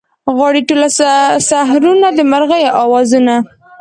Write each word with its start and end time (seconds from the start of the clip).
غواړي 0.35 0.61
ټوله 0.69 0.87
سحرونه 1.49 2.07
د 2.13 2.19
مرغیو 2.31 2.75
اوازونه 2.83 3.35